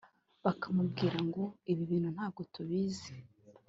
[0.43, 3.13] bakambwira ngo ibi bintu ntabwo tubizi